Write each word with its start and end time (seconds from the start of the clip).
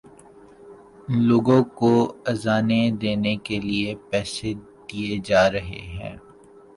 لوگوں 1.27 1.61
کو 1.79 1.91
اذانیں 2.25 2.91
دینے 3.01 3.35
کے 3.45 3.59
لیے 3.59 3.93
پیسے 4.09 4.53
دیے 4.87 5.17
جا 5.25 5.43
رہے 5.51 5.81
ہیں۔ 5.93 6.15